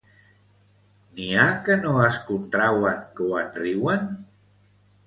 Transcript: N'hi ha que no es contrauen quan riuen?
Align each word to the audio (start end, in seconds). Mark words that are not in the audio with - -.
N'hi 1.19 1.27
ha 1.41 1.45
que 1.67 1.77
no 1.83 1.93
es 2.09 2.19
contrauen 2.31 3.07
quan 3.21 3.57
riuen? 3.63 4.15